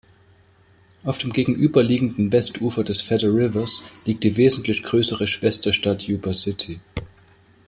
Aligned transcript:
Auf 1.03 1.19
dem 1.19 1.31
gegenüberliegenden 1.31 2.31
Westufer 2.31 2.83
des 2.83 3.01
Feather 3.03 3.27
Rivers 3.31 4.01
liegt 4.05 4.23
die 4.23 4.35
wesentlich 4.35 4.81
größere 4.81 5.27
Schwesterstadt 5.27 6.01
Yuba 6.07 6.33
City. 6.33 6.79